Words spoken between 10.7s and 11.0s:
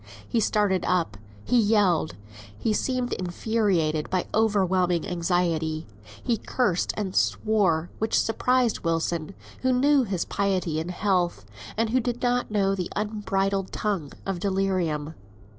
in